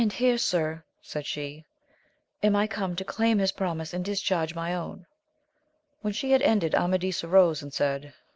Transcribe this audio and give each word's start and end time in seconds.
173 0.01 0.27
here, 0.27 0.37
sii*, 0.73 0.81
said 0.99 1.27
she, 1.27 1.63
am 2.41 2.55
I 2.55 2.65
come 2.65 2.95
to 2.95 3.05
claim 3.05 3.37
his 3.37 3.51
promise, 3.51 3.93
and 3.93 4.03
discharge 4.03 4.55
my 4.55 4.73
own. 4.73 5.05
When 6.01 6.11
she 6.11 6.31
had 6.31 6.41
ended, 6.41 6.73
Amadis 6.73 7.23
arose 7.23 7.61
and 7.61 7.71
said. 7.71 8.11